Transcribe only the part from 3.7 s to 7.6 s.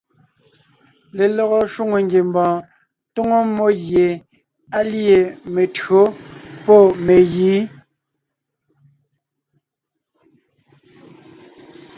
gie á lîe mentÿǒ pɔ́ megǐ.